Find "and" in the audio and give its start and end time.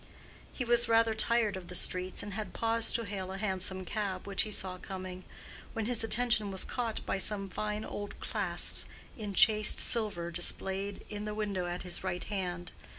2.23-2.33